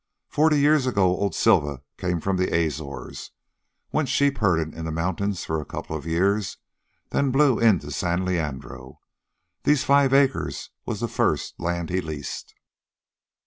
[0.29, 3.29] Forty years ago old Silva come from the Azores.
[3.91, 6.57] Went sheep herdin' in the mountains for a couple of years,
[7.11, 8.99] then blew in to San Leandro.
[9.61, 12.55] These five acres was the first land he leased.